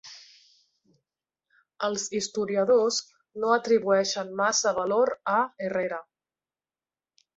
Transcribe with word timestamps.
Els 1.87 2.05
historiadors 2.19 2.97
no 3.43 3.53
atribueixen 3.57 4.33
massa 4.41 4.73
valor 4.79 5.13
a 5.39 5.39
Herrera. 5.67 6.01